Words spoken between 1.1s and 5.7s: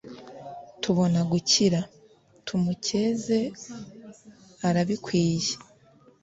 gukira, tumukeze arabikwiye